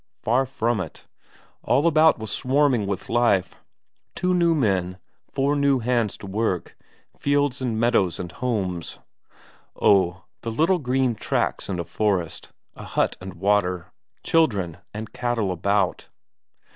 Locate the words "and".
7.61-7.79, 8.19-8.31, 13.21-13.35, 14.91-15.13